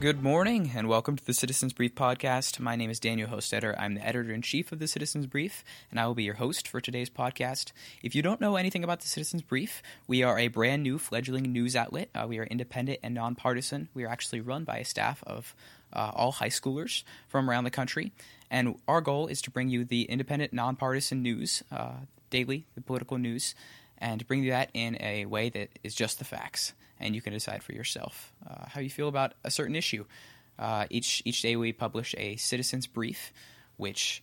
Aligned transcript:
Good 0.00 0.22
morning 0.22 0.70
and 0.76 0.88
welcome 0.88 1.16
to 1.16 1.24
the 1.24 1.34
Citizens 1.34 1.72
Brief 1.72 1.96
podcast. 1.96 2.60
My 2.60 2.76
name 2.76 2.88
is 2.88 3.00
Daniel 3.00 3.28
Hostetter. 3.28 3.74
I'm 3.76 3.94
the 3.94 4.06
editor 4.06 4.32
in 4.32 4.42
chief 4.42 4.70
of 4.70 4.78
the 4.78 4.86
Citizens 4.86 5.26
Brief, 5.26 5.64
and 5.90 5.98
I 5.98 6.06
will 6.06 6.14
be 6.14 6.22
your 6.22 6.36
host 6.36 6.68
for 6.68 6.80
today's 6.80 7.10
podcast. 7.10 7.72
If 8.00 8.14
you 8.14 8.22
don't 8.22 8.40
know 8.40 8.54
anything 8.54 8.84
about 8.84 9.00
the 9.00 9.08
Citizens 9.08 9.42
Brief, 9.42 9.82
we 10.06 10.22
are 10.22 10.38
a 10.38 10.46
brand 10.46 10.84
new 10.84 10.98
fledgling 10.98 11.50
news 11.50 11.74
outlet. 11.74 12.10
Uh, 12.14 12.26
we 12.28 12.38
are 12.38 12.44
independent 12.44 13.00
and 13.02 13.12
nonpartisan. 13.12 13.88
We 13.92 14.04
are 14.04 14.08
actually 14.08 14.40
run 14.40 14.62
by 14.62 14.78
a 14.78 14.84
staff 14.84 15.24
of 15.26 15.56
uh, 15.92 16.12
all 16.14 16.30
high 16.30 16.50
schoolers 16.50 17.02
from 17.26 17.50
around 17.50 17.64
the 17.64 17.70
country, 17.70 18.12
and 18.52 18.76
our 18.86 19.00
goal 19.00 19.26
is 19.26 19.42
to 19.42 19.50
bring 19.50 19.68
you 19.68 19.84
the 19.84 20.02
independent, 20.02 20.52
nonpartisan 20.52 21.24
news 21.24 21.64
uh, 21.72 21.94
daily, 22.30 22.66
the 22.76 22.82
political 22.82 23.18
news, 23.18 23.56
and 23.98 24.24
bring 24.28 24.44
you 24.44 24.52
that 24.52 24.70
in 24.74 24.96
a 25.00 25.26
way 25.26 25.48
that 25.48 25.70
is 25.82 25.92
just 25.92 26.20
the 26.20 26.24
facts 26.24 26.72
and 27.00 27.14
you 27.14 27.22
can 27.22 27.32
decide 27.32 27.62
for 27.62 27.72
yourself 27.72 28.32
uh, 28.48 28.66
how 28.66 28.80
you 28.80 28.90
feel 28.90 29.08
about 29.08 29.34
a 29.44 29.50
certain 29.50 29.76
issue. 29.76 30.04
Uh, 30.58 30.86
each 30.90 31.22
each 31.24 31.42
day 31.42 31.56
we 31.56 31.72
publish 31.72 32.14
a 32.18 32.36
citizens 32.36 32.86
brief, 32.86 33.32
which 33.76 34.22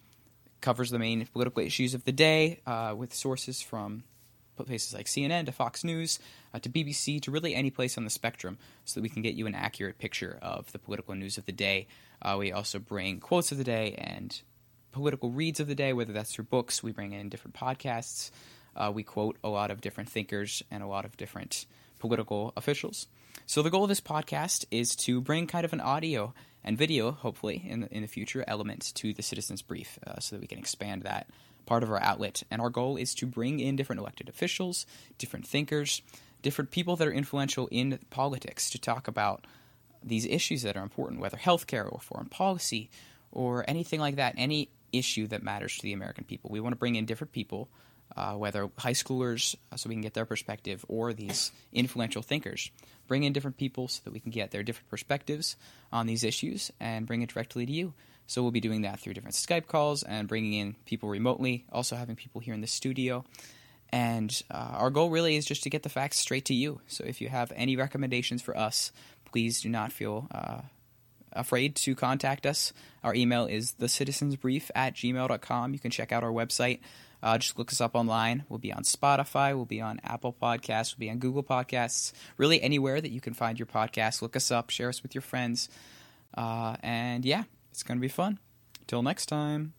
covers 0.62 0.90
the 0.90 1.00
main 1.00 1.26
political 1.28 1.64
issues 1.64 1.94
of 1.94 2.04
the 2.06 2.12
day 2.12 2.60
uh, 2.66 2.94
with 2.98 3.14
sources 3.14 3.62
from 3.62 4.04
places 4.64 4.94
like 4.94 5.06
CNN 5.06 5.46
to 5.46 5.52
Fox 5.52 5.84
News 5.84 6.18
uh, 6.54 6.60
to 6.60 6.70
BBC 6.70 7.22
to 7.24 7.32
really 7.32 7.54
any 7.54 7.70
place 7.70 7.98
on 7.98 8.04
the 8.04 8.10
spectrum, 8.10 8.58
so 8.86 9.00
that 9.00 9.04
we 9.04 9.10
can 9.10 9.22
get 9.22 9.36
you 9.36 9.48
an 9.48 9.56
accurate 9.56 9.98
picture 9.98 10.40
of 10.42 10.72
the 10.72 10.80
political 10.80 11.14
news 11.16 11.38
of 11.38 11.46
the 11.46 11.52
day. 11.52 11.88
Uh, 12.22 12.36
we 12.40 12.52
also 12.52 12.80
bring 12.80 13.20
quotes 13.20 13.52
of 13.52 13.58
the 13.58 13.64
day 13.64 13.96
and 13.98 14.42
political 14.92 15.30
reads 15.30 15.60
of 15.60 15.68
the 15.68 15.76
day, 15.76 15.92
whether 15.92 16.14
that's 16.14 16.34
through 16.34 16.46
books. 16.46 16.82
We 16.82 16.94
bring 16.94 17.12
in 17.12 17.30
different 17.30 17.56
podcasts. 17.56 18.32
Uh, 18.76 18.92
we 18.94 19.04
quote 19.04 19.38
a 19.44 19.50
lot 19.50 19.72
of 19.72 19.82
different 19.82 20.10
thinkers 20.10 20.64
and 20.72 20.82
a 20.82 20.88
lot 20.88 21.06
of 21.06 21.18
different 21.18 21.66
political 22.00 22.54
officials. 22.56 23.08
So 23.46 23.62
the 23.62 23.70
goal 23.70 23.84
of 23.84 23.90
this 23.90 24.02
podcast 24.02 24.66
is 24.72 24.96
to 24.98 25.22
bring 25.22 25.48
kind 25.48 25.66
of 25.66 25.74
an 25.74 25.82
audio 25.82 26.34
and 26.64 26.78
video, 26.78 27.12
hopefully 27.12 27.64
in 27.68 27.82
the, 27.82 27.94
in 27.94 28.02
the 28.02 28.08
future, 28.08 28.44
element 28.48 28.92
to 28.96 29.14
the 29.14 29.22
Citizens 29.22 29.62
Brief, 29.62 30.00
uh, 30.06 30.20
so 30.20 30.36
that 30.36 30.42
we 30.42 30.48
can 30.48 30.58
expand 30.58 31.04
that 31.04 31.28
part 31.66 31.84
of 31.84 31.92
our 31.92 32.02
outlet. 32.02 32.44
And 32.50 32.62
our 32.62 32.70
goal 32.70 32.98
is 32.98 33.14
to 33.16 33.26
bring 33.28 33.60
in 33.60 33.76
different 33.76 34.00
elected 34.00 34.30
officials, 34.30 34.86
different 35.18 35.46
thinkers, 35.48 36.02
different 36.42 36.72
people 36.72 36.96
that 36.96 37.08
are 37.08 37.14
influential 37.14 37.68
in 37.72 38.00
politics 38.10 38.70
to 38.72 38.80
talk 38.80 39.08
about 39.08 39.46
these 40.04 40.26
issues 40.26 40.62
that 40.62 40.78
are 40.78 40.84
important, 40.84 41.20
whether 41.20 41.38
healthcare 41.38 41.92
or 41.92 42.00
foreign 42.00 42.30
policy 42.30 42.90
or 43.32 43.66
anything 43.68 44.00
like 44.00 44.16
that, 44.16 44.36
any 44.38 44.70
issue 44.92 45.28
that 45.28 45.44
matters 45.44 45.76
to 45.76 45.84
the 45.84 45.94
American 45.94 46.24
people. 46.24 46.50
We 46.52 46.60
want 46.60 46.74
to 46.74 46.78
bring 46.78 46.96
in 46.96 47.06
different 47.06 47.34
people 47.34 47.70
uh, 48.18 48.34
whether 48.34 48.70
high 48.78 48.94
schoolers, 48.94 49.56
uh, 49.72 49.76
so 49.76 49.90
we 49.90 49.96
can 49.96 50.02
get 50.02 50.14
their 50.14 50.26
perspective, 50.26 50.86
or 50.88 51.14
these 51.14 51.52
influential 51.74 52.22
thinkers. 52.22 52.72
Bring 53.08 53.24
in 53.24 53.34
different 53.34 53.58
people 53.58 53.88
so 53.88 54.02
that 54.04 54.14
we 54.14 54.20
can 54.20 54.32
get 54.32 54.52
their 54.52 54.64
different 54.64 54.90
perspectives 54.90 55.56
on 55.92 56.08
these 56.08 56.24
issues 56.24 56.72
and 56.80 57.06
bring 57.06 57.22
it 57.22 57.30
directly 57.30 57.66
to 57.66 57.72
you. 57.72 57.94
So 58.28 58.42
we'll 58.42 58.52
be 58.52 58.62
doing 58.62 58.82
that 58.82 59.00
through 59.00 59.14
different 59.14 59.36
Skype 59.36 59.68
calls 59.68 60.02
and 60.02 60.28
bringing 60.28 60.54
in 60.54 60.76
people 60.86 61.10
remotely, 61.10 61.66
also 61.72 61.96
having 61.96 62.16
people 62.16 62.42
here 62.42 62.56
in 62.56 62.62
the 62.62 62.68
studio. 62.68 63.24
And 63.90 64.42
uh, 64.50 64.72
our 64.74 64.90
goal 64.90 65.12
really 65.12 65.36
is 65.36 65.46
just 65.46 65.64
to 65.64 65.70
get 65.70 65.84
the 65.84 65.90
facts 65.90 66.18
straight 66.18 66.46
to 66.46 66.56
you. 66.56 66.82
So 66.88 67.04
if 67.04 67.22
you 67.22 67.30
have 67.30 67.54
any 67.56 67.76
recommendations 67.76 68.42
for 68.42 68.58
us, 68.58 68.92
please 69.26 69.62
do 69.62 69.70
not 69.70 69.92
feel 69.92 70.28
uh, 70.32 70.62
afraid 71.36 71.76
to 71.78 71.96
contact 71.96 72.46
us. 72.46 72.74
Our 73.04 73.14
email 73.14 73.46
is 73.46 73.74
thecitizensbrief 73.80 74.72
at 74.74 74.96
gmail.com. 74.96 75.74
You 75.74 75.80
can 75.80 75.92
check 75.92 76.12
out 76.12 76.24
our 76.24 76.32
website 76.32 76.80
uh, 77.26 77.40
just 77.40 77.58
look 77.58 77.72
us 77.72 77.82
up 77.82 77.96
online. 77.96 78.46
We'll 78.50 78.60
be 78.60 78.72
on 78.72 78.84
Spotify. 78.84 79.56
We'll 79.56 79.66
be 79.66 79.82
on 79.82 80.00
Apple 80.04 80.32
Podcasts. 80.32 80.96
We'll 80.96 81.08
be 81.08 81.10
on 81.10 81.18
Google 81.18 81.44
Podcasts. 81.44 82.14
Really, 82.38 82.62
anywhere 82.62 83.02
that 83.02 83.10
you 83.10 83.20
can 83.20 83.34
find 83.34 83.58
your 83.58 83.66
podcast. 83.66 84.22
Look 84.22 84.36
us 84.36 84.52
up. 84.52 84.70
Share 84.70 84.90
us 84.90 85.02
with 85.02 85.16
your 85.16 85.24
friends. 85.24 85.68
Uh, 86.38 86.76
and 86.84 87.26
yeah, 87.26 87.44
it's 87.72 87.82
going 87.82 87.98
to 87.98 88.02
be 88.02 88.10
fun. 88.10 88.38
Till 88.86 89.02
next 89.02 89.26
time. 89.26 89.74